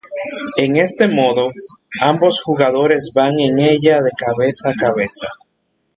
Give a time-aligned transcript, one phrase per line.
[0.57, 1.51] En este modo,
[2.01, 5.27] ambos jugadores van en ella de cabeza a cabeza.